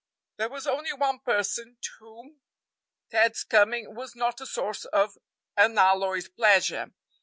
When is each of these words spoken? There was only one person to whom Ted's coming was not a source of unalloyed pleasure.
There 0.37 0.49
was 0.49 0.65
only 0.65 0.91
one 0.93 1.19
person 1.19 1.77
to 1.79 1.89
whom 1.99 2.39
Ted's 3.11 3.43
coming 3.43 3.93
was 3.93 4.15
not 4.15 4.41
a 4.41 4.47
source 4.47 4.85
of 4.85 5.15
unalloyed 5.55 6.29
pleasure. 6.35 6.87